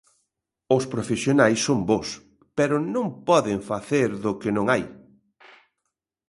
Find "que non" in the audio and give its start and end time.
4.41-4.65